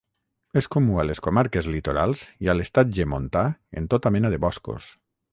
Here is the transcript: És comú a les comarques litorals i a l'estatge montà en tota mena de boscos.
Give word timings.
És 0.59 0.67
comú 0.75 0.95
a 1.01 1.03
les 1.09 1.19
comarques 1.25 1.67
litorals 1.73 2.23
i 2.45 2.49
a 2.53 2.55
l'estatge 2.59 3.05
montà 3.11 3.43
en 3.83 3.91
tota 3.95 4.13
mena 4.17 4.33
de 4.37 4.41
boscos. 4.47 4.89